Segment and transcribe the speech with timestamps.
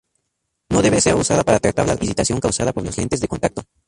[0.71, 3.61] No debe ser usada para tratar la irritación causada por los lentes de contacto.